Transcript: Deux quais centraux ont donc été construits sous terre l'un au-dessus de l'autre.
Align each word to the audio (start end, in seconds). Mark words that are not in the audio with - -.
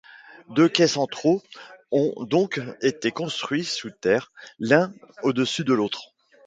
Deux 0.49 0.67
quais 0.67 0.87
centraux 0.87 1.43
ont 1.91 2.23
donc 2.25 2.59
été 2.81 3.11
construits 3.11 3.63
sous 3.65 3.91
terre 3.91 4.31
l'un 4.57 4.91
au-dessus 5.21 5.63
de 5.63 5.73
l'autre. 5.75 6.15